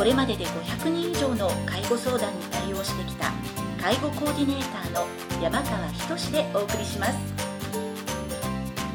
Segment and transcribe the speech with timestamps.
[0.00, 3.30] これまでで500人以上の介護相談に対応してきた
[3.78, 5.06] 介護コーディネーターの
[5.42, 7.18] 山川仁でお送りします。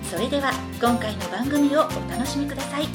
[0.09, 2.87] それでは今回の番組をお楽しみください。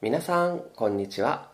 [0.00, 1.50] 皆さんこんにちは。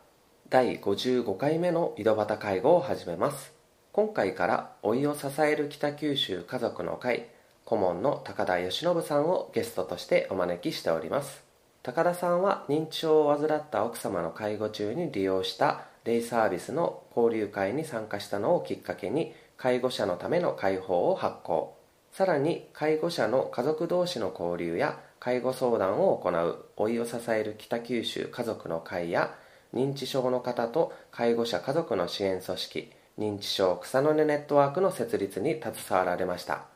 [0.50, 3.52] 第55回目の井戸端介護を始めます。
[3.90, 7.33] 今回から老いを支える北九州家族の会
[7.64, 11.44] 顧問の高田義信さんをゲストとしてお招きしております。
[11.82, 21.76] 高田さんは認知症を患った奥様の介護中に利用したデイサービスの交流会に参加したのをきっかけに介護者のための解放を発行。
[22.12, 29.34] さらに介護者の家族同士の交流や介護相談を行う老いを支える北九州家族の会や
[29.72, 36.73] 認知症の方と介護者家族の支援組織認知症草の根ネットワークの設立に携わられました。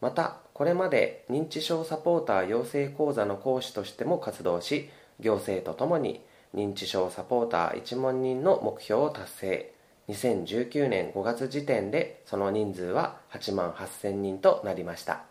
[0.00, 4.88] またこれまで認知症サポーター養成講座の講師としても活動し
[5.20, 9.74] 行政とともに認知症サポーター1万人の目標を達成。
[10.08, 15.24] 2019年5月時点でその人数は8万8000人となりました。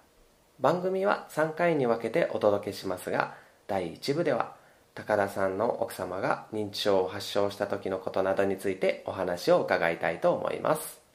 [0.59, 3.35] 番組は3回に分けてお届けしますが
[3.67, 4.55] 第1部では
[4.95, 11.06] 高田さんの奥様が認知症を発症した時のことなどについてお話を伺いたいと思います。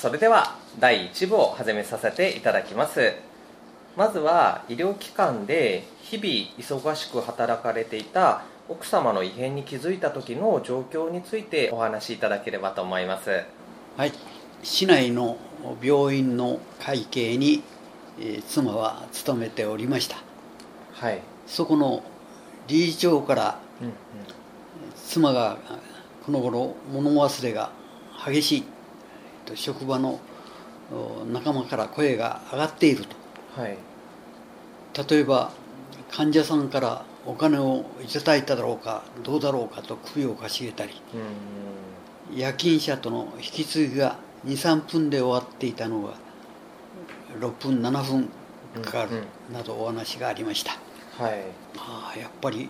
[0.00, 3.12] それでは第1部を始めさせていただきます。
[3.98, 13.44] まずは医療機関で日々忙しく働かれていた奥様の異変に気づいた時の状況についてお話しいただければと思います。
[13.98, 14.12] はい。
[14.62, 15.36] 市内の
[15.82, 17.62] 病院の会計に、
[18.18, 20.16] えー妻は勤めておりました。
[20.94, 22.02] はい、そこの
[22.68, 23.94] 理事長からうんうん、
[24.94, 25.58] 妻が
[26.24, 27.70] この頃物忘れが
[28.26, 28.64] 激しい
[29.50, 30.20] と職場の
[30.92, 33.04] お仲間から声が上がっている
[33.56, 33.76] はい。
[34.92, 35.52] と例えば
[36.10, 40.92] 患者さんからお金をいただいただろうかどうだろうかと首をかしげたり。
[42.30, 42.38] うん。
[42.38, 44.16] 夜勤者との引き継ぎが
[44.46, 46.14] 23分で終わっていたのが
[47.40, 48.28] 6分7分
[48.82, 50.72] かかるうんなどお話がありました、
[51.22, 51.42] はい。
[51.76, 52.68] ああやっぱり、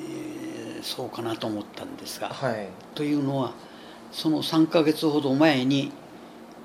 [0.00, 2.68] えーそうかなと思ったんですが、はい。
[2.94, 3.52] というのは
[4.10, 5.92] その3ヶ月ほど前に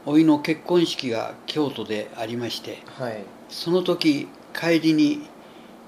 [0.07, 3.23] 甥の結婚式が京都でありましてはい。
[3.49, 5.27] その時帰りに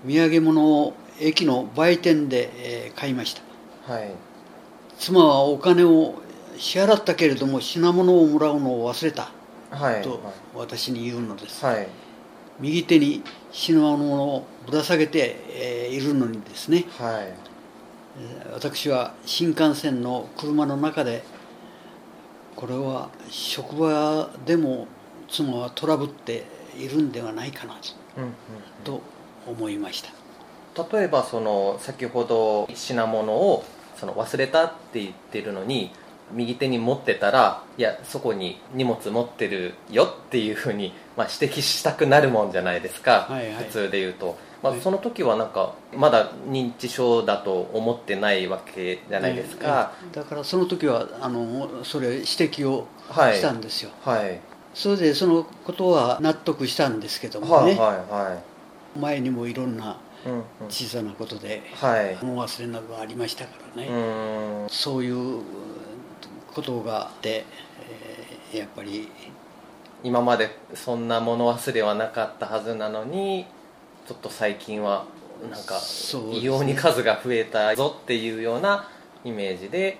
[0.05, 2.49] 土産物を駅の売店で、
[2.85, 3.93] えー買いました。
[3.93, 4.11] はい。
[4.97, 6.15] 妻はお金を
[6.57, 9.31] 支払ったけれども品物をもらうのを忘れた
[9.71, 10.01] はい。
[10.01, 10.19] と
[10.53, 11.87] 私に言うのです、はい。
[12.59, 16.85] 右手に品物をぶら下げて、えーいるのにですね。
[16.97, 17.23] はい。
[17.25, 21.23] えー私は新幹線の車の中で
[22.59, 24.85] これは職場でも
[25.29, 26.43] 妻はトラブって
[26.77, 27.77] いるんではないかな
[28.83, 29.01] と
[29.47, 30.11] 思いました。
[30.97, 33.63] 例えばその先ほど品物を
[33.95, 35.91] その忘れたって言ってるのに
[36.33, 43.63] 右手に持ってたらいやそこに荷物持ってるよっていうふうに、まあ、指摘したくなるもんじゃないですか、はいはい。
[43.63, 53.37] 普通で言うと、まあは、いその時はなんかまだ認知症だと思ってないわけじゃないですか、えーだからその時はあのそれ指摘をはい。
[53.37, 54.39] したんですよ、はい。
[54.73, 58.41] それでそのことは納得したんですけどもね、はいはいは
[58.99, 60.43] 前にもいろんないうんうん。
[60.69, 62.17] 小さなことではい。
[62.21, 65.41] 物忘れなどがありましたからね、そういう
[66.53, 67.45] ことがあって、
[68.51, 69.09] えーやっぱり。
[70.01, 73.45] 今までそんな物忘れはなかったはずなのに
[74.09, 75.05] ちょっと最近は
[75.51, 75.79] なんか
[76.33, 78.89] 異様に数が増えたぞっていうような
[79.23, 79.99] イメージで,、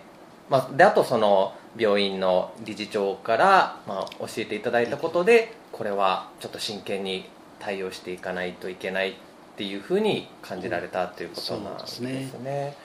[0.50, 7.30] まあ、であとその病院の理事長から、まあ、教えていただいたことでこれはちょっと真剣に
[7.60, 9.14] 対応していかないといけないっ
[9.58, 12.14] ていうふうに感じられたということなんですそうね。
[12.14, 12.76] ですね。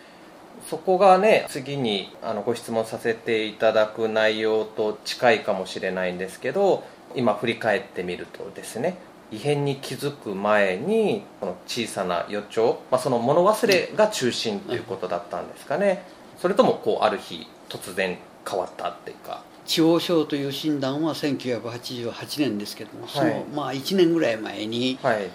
[0.69, 6.85] そこがね次にあのご質問させていただく内容と近いかもしれないんですけど
[7.15, 8.99] 今振り返ってみるとですね
[9.35, 16.03] 異変に気づく前にこの小さな予兆、まあ、その物忘れが中心ということだったんですかね。
[16.39, 18.17] それともこうある日突然
[18.49, 19.43] 変わったっていうか。
[19.67, 25.31] 地方症という診断は1988年ですけども、そのはいまあ1年ぐらい前にはい。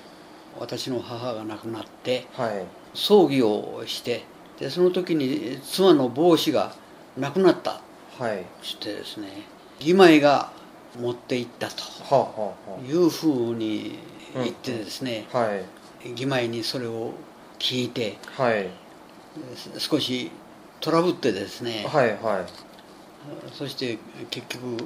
[0.59, 2.63] 私の母が亡くなってはい。
[2.93, 4.23] 葬儀をして
[4.59, 6.73] でその時に妻の帽子が
[7.17, 7.81] なくなった
[8.17, 8.45] はい。
[8.61, 9.27] してですね
[9.79, 10.51] 義妹が
[10.97, 12.55] 持って行ったと
[12.87, 13.99] いうふうに
[14.33, 15.63] 言ってですね、あはい。
[16.11, 17.11] 義妹にそれを
[17.59, 18.67] 聞いてはい。
[19.77, 20.31] 少し
[20.79, 23.53] トラブってですね、はいはい。
[23.53, 23.97] そして
[24.31, 24.77] 結局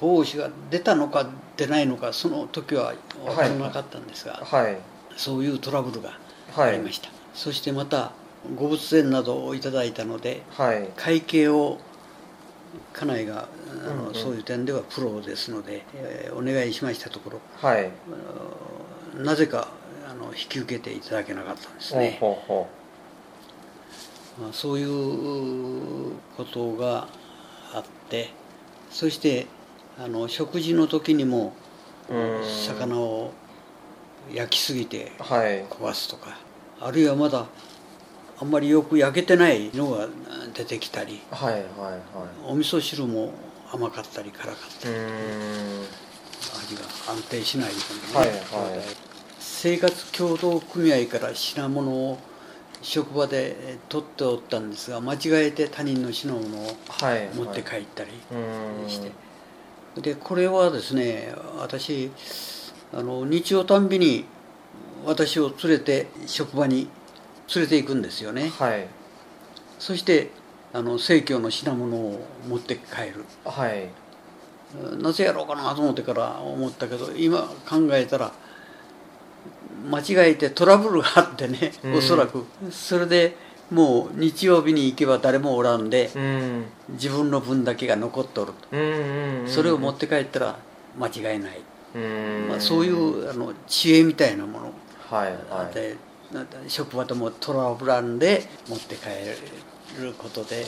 [0.00, 2.94] 帽子が出たのか出ないのかその時は
[3.24, 4.76] 分からなかったんですが、はい。
[5.16, 6.18] そういうトラブルが
[6.56, 6.70] はい。
[6.70, 8.12] ありました、そしてまた
[8.56, 10.88] ご仏前などをいただいたのではい。
[10.96, 11.78] 会計を
[12.92, 13.48] 家内が
[13.86, 14.14] あの、うんうん。
[14.14, 17.90] そういう点ではプロですので、えーお願いしましたところはい。
[19.16, 19.68] なぜか
[20.08, 22.68] あの引き受けていただけなかったんですね、ほうほ
[24.40, 27.06] まあ、そういうことが
[27.74, 28.30] あって
[28.90, 29.46] そして
[29.98, 31.54] あの食事の時にも
[32.66, 33.32] 魚を
[34.32, 35.64] 焼きすぎてはい。
[35.66, 36.38] 壊すとか
[36.80, 37.46] あるいはまだ
[38.42, 40.08] あんまりよく焼けてないのが
[40.52, 42.00] 出てきたりはいはいはい。
[42.44, 43.32] お味噌汁も
[43.72, 44.94] 甘かったり辛かったり。
[46.64, 47.74] 味が安定しないよ
[48.10, 48.34] うなはいね。
[48.34, 48.80] はい
[49.38, 52.18] 生活協同組合から品物を
[52.80, 58.90] 職場でえー取っておったんですが間違えて他人の品物をはい持って帰ったりうーん。
[58.90, 59.12] して、
[60.00, 62.10] でこれはですね私
[62.92, 64.24] あの日曜たんびに
[65.06, 66.88] 私を連れて職場に
[67.54, 68.50] 連れて行くんですよね。
[68.58, 68.86] はい。
[69.78, 70.30] そして
[70.72, 73.24] あの生協の品物を持って帰る。
[73.44, 73.88] はい。
[75.02, 78.32] なぜやろうかなと思ってから思ったけど今考えたら
[79.90, 81.94] 間違えてトラブルがあってね、うん。
[81.96, 82.44] おそらく。
[82.70, 83.36] それで
[83.70, 86.64] もう日曜日に行けば誰もおらんでうん。
[86.90, 88.68] 自分の分だけが残っとると。
[89.50, 90.58] それを持って帰ったら
[90.98, 91.60] 間違いない、
[91.94, 92.48] うーん。
[92.48, 94.72] まあ、そういうあの知恵みたいなもの
[95.10, 96.11] はいはい
[96.68, 99.08] 職場ともトラブらんで持って帰
[100.00, 100.66] ることで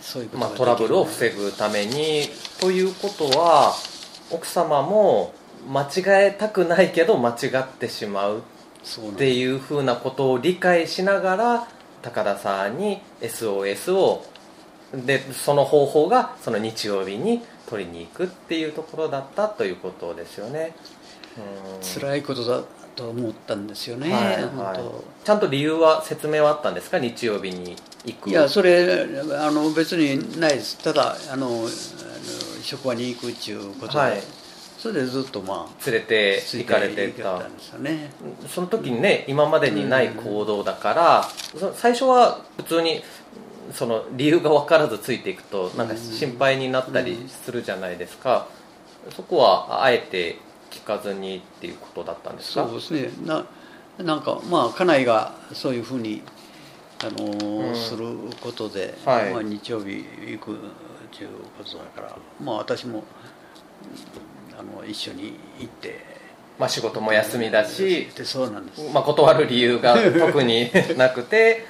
[0.00, 2.28] そういうことまあ、がトラブルを防ぐために
[2.60, 3.74] ということは
[4.30, 5.32] 奥様も
[5.68, 8.42] 間違えたくないけど間違ってしまうっ
[9.16, 11.68] ていうふうなことを理解しながら
[12.02, 14.24] 高田さんに SOS を
[14.94, 20.74] でその方法がその日曜日に取りに行くっていうところだったということですよね。
[21.36, 22.00] うん。
[22.00, 22.62] 辛いことだ
[23.00, 24.76] と思ったんですよね、はい本はい。
[24.76, 25.04] 当。
[25.24, 26.98] ちゃんと理由は説明はあったんですか？
[26.98, 27.74] 日曜日に
[28.04, 28.28] 行く。
[28.28, 29.08] いやそれ
[29.38, 30.76] あの別にないです。
[30.84, 31.66] ただあの
[32.62, 34.22] 職場に行くっていうことで、はい。
[34.78, 38.10] それでずっとまあ連れて行かれて行たんですよね。
[38.48, 41.24] その時にね今までにない行動だから、
[41.58, 43.02] そ最初は普通に
[43.72, 48.48] その理由が分からずついていくとなんか心配になったりするじゃないですか、
[49.14, 50.36] そこはあえて
[50.70, 52.64] 聞かずにっていうことだったんですか？
[52.66, 53.10] そうですね。
[53.26, 53.44] な
[53.98, 56.22] なんかまあ家内がそういうふうに
[57.02, 57.74] あのーうん。
[57.76, 58.06] する
[58.40, 59.32] ことで、はい。
[59.32, 60.56] まあ、日曜日行くっ
[61.16, 62.98] ていうことだからまあ私も
[64.52, 66.20] うんあの一緒に行って
[66.58, 68.08] まあ、仕事も休みだし、
[68.92, 71.64] まあ、断る理由が特に なくて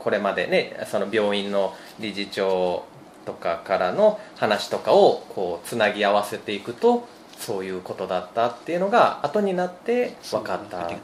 [0.00, 2.82] これまでねその病院の理事長
[3.24, 7.06] とかからの話とかをこうつなぎ合わせていくと
[7.46, 10.98] そういうことだったっていうのが後になって分かったという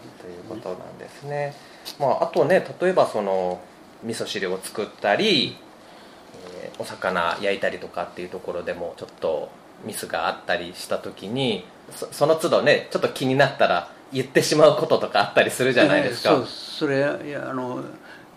[0.49, 1.55] ことなんですね、
[1.99, 3.61] まあ、あとね例えばその
[4.05, 5.57] 味噌汁を作ったり、
[6.55, 9.51] えーお魚焼いたりとかっていうところでもちょっと
[9.85, 17.83] ミスがあったりした時にそその都度ねちょっと気になったら言ってしまうこととかあったりするじゃないですか、そうそれいやあの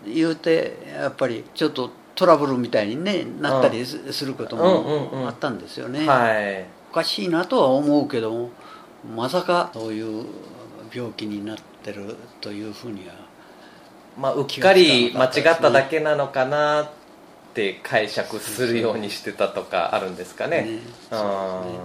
[0.06, 5.20] 言うてやっぱりちょっとトラブルみたいに、ね、なったりすすることうんうんうん。
[5.20, 8.50] もあったんですよね、はいおかしいなとは思うけども
[9.16, 10.26] まさかそういう
[10.92, 13.14] 病気になってるというふうには。
[14.18, 16.90] まあうっかり間違っただけなのかなっ
[17.54, 20.64] て解釈するようにしてたとかあるんですかね。
[20.64, 20.78] ね
[21.10, 21.78] ああそうという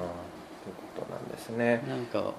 [0.99, 1.81] ことなんですね。
[1.87, 2.33] なんか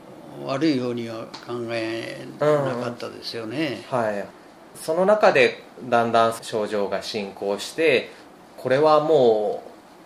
[0.45, 2.47] 悪いようには考えな
[2.85, 4.27] かったですよね、はい。
[4.75, 8.11] その中でだんだん症状が進行して
[8.59, 9.63] これはも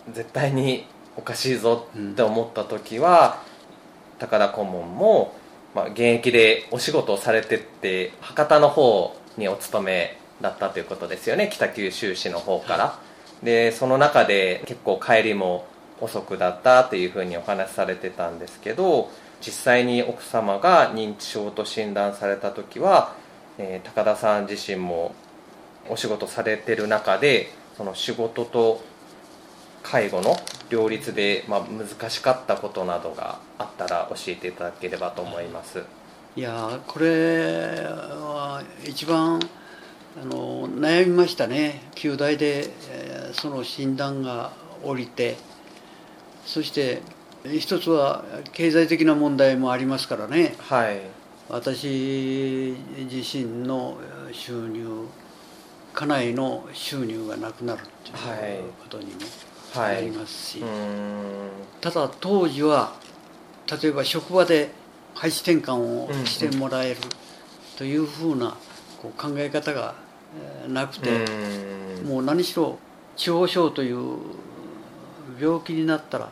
[0.09, 3.42] う絶対におかしいぞって思った時は、
[4.19, 5.35] 高田顧問も、
[5.75, 11.49] まあ、現役でお仕事をされてって博多の方にお勤めだったということですよね。
[11.52, 12.99] 北九州市の方から、
[13.42, 15.66] でその中で結構帰りも
[16.00, 23.14] 遅くだったというふうにお話しされてたんですけど実際に奥様が認知症と診断された時は、
[23.59, 25.14] えー高田さん自身も
[25.88, 28.83] お仕事されてる中でその仕事と
[29.83, 30.37] 介護の
[30.73, 35.83] 両立で、まあ、難しかったことなどがあったら教えていただければと思います。
[36.35, 36.41] い。
[36.41, 39.38] やこれは一番
[40.21, 41.83] あの悩みましたね。
[41.95, 44.52] 旧大で、えーその診断が
[44.83, 45.37] 下りて。
[46.45, 47.00] そして
[47.45, 50.55] 一つは経済的な問題もありますからね。
[50.59, 51.00] はい。
[51.49, 52.75] 私
[53.11, 53.99] 自身の
[54.33, 55.07] 収入
[55.93, 58.57] 家内の収入がなくなるってはい。
[58.57, 59.51] いうことにもはな
[59.93, 60.07] い。
[60.07, 60.64] りますし、
[61.81, 62.95] ただ当時は
[63.83, 64.71] 例えば職場で
[65.14, 66.97] 配置転換をしてもらえる
[67.76, 68.57] というふうな
[69.00, 69.95] こう考え方が
[70.64, 71.11] えーなくて、
[72.05, 72.79] もう何しろ
[73.17, 74.19] 地方症という
[75.41, 76.31] 病気になったら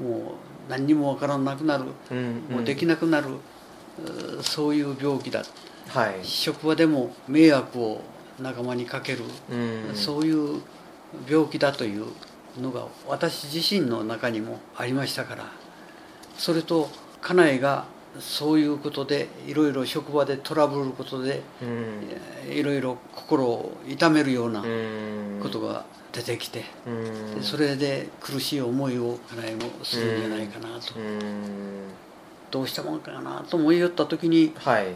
[0.00, 0.34] も
[0.68, 2.44] う何にもわからなくなる、うん。
[2.50, 3.28] もうできなくなる、
[4.42, 5.44] そういう病気だ。
[5.88, 6.24] はい。
[6.24, 8.00] 職場でも迷惑を
[8.40, 9.20] 仲間にかける、
[9.50, 9.94] うん。
[9.94, 10.60] そういう
[11.28, 12.06] 病気だという
[12.60, 15.44] のが私自身の中にもありましたから
[16.36, 16.88] それと
[17.20, 17.86] 家内が
[18.18, 22.52] そういうことでいろいろ職場でトラブルことでうん。
[22.52, 25.40] いろいろ心を痛めるようなうん。
[25.42, 26.64] ことが出てきて
[27.42, 30.98] それで苦しい思いを家内もするんじゃないかなと。
[30.98, 31.90] うん。
[32.50, 34.86] どうしたもんかなと思いよった時にはい。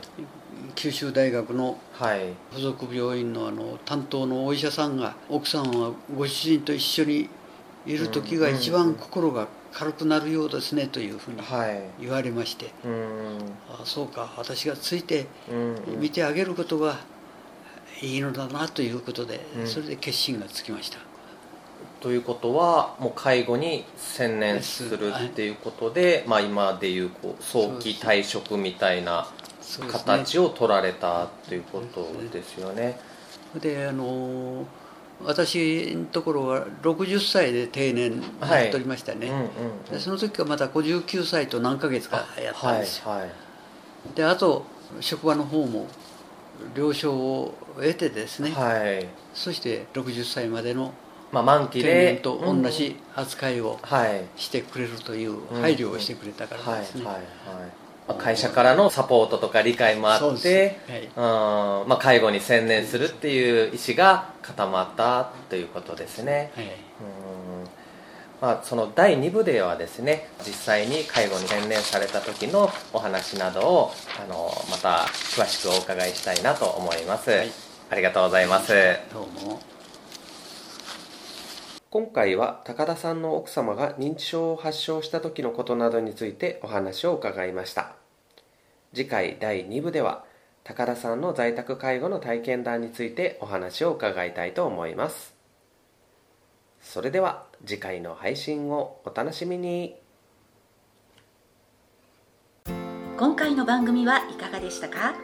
[0.74, 2.20] 九州大学のはい。
[2.52, 7.28] 附属病院のあの担当のお医者さんが奥さんはご主人と一緒に
[7.86, 11.82] いる時が一番心が軽くなるようですねというふうにはい。
[12.00, 12.72] 言われまして。
[12.84, 13.38] うん。
[13.70, 14.32] ああそうか。
[14.36, 15.54] 私がついてう
[15.96, 16.00] ん。
[16.00, 16.98] 見てあげることが
[18.02, 19.66] いいのだなということでうん。
[19.66, 20.98] それで決心がつきました。
[22.00, 29.26] ということはもう介護に専念するっていうことで、まあ、今でいうこう早期退職みたいな
[29.90, 32.98] 形を取られたということですよね。
[33.54, 34.64] であの
[35.24, 39.48] 私のところは60歳で定年はいやっておりましたね、うんうんうん。
[39.92, 43.30] でその時はまた59歳と何ヶ月かやったんですよ、はいはい
[44.14, 44.64] であと
[45.00, 45.86] 職場の方も
[46.74, 49.06] 了承を得てですね、はい。
[49.34, 50.92] そして60歳までの
[51.32, 54.24] まあ、満期定で年と同じ扱いをはい。
[54.36, 57.16] してくれるといううん配慮をしてくれたかはいはいらですね、はい
[58.10, 61.04] まあ会社からのサポートとか理解もあってはい。
[61.04, 61.10] う
[61.86, 66.50] んまあ、介護に専念するっていう意思が固まったということですね。
[66.56, 66.64] はい。
[66.64, 66.70] うん。
[68.40, 77.52] まあ、その第2部ではですね実際に介護に専念された時のお話などをあのまた詳しくお伺いしたいなと思います、はい。
[77.90, 78.72] ありがとうございます。
[79.12, 79.60] どうも。
[81.90, 87.99] 今回は高田さんの奥様が認知症を発症した時のことなどについてお話を伺いました
[88.92, 90.24] 次回第2部では
[90.64, 95.34] 高田さんの在宅介護の体験談についてお話を伺いたいと思います。
[96.80, 99.96] それでは次回の配信をお楽しみに。
[103.16, 105.14] 今回の番組はいかがでしたか？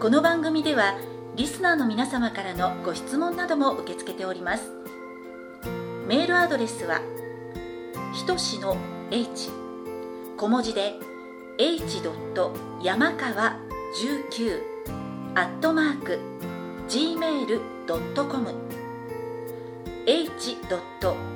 [0.00, 0.96] この番組では
[1.36, 4.70] リスナーの皆様からのご質問なども受け付けております。
[6.06, 7.00] メールアドレスは
[8.14, 8.76] ひとしの
[9.10, 9.50] h
[10.36, 10.94] 小文字で
[11.56, 12.02] h.
[12.82, 13.56] 山川
[14.02, 14.60] 19
[15.36, 16.18] アットマーク
[16.88, 18.48] gmail.com
[20.04, 20.56] h.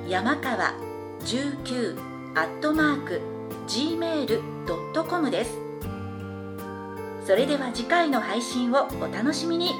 [0.09, 0.73] 山川
[1.21, 1.97] 19
[2.35, 3.21] アットマーク
[3.67, 5.57] gmail.com です
[7.25, 9.71] それでは次回の配信をお楽しみに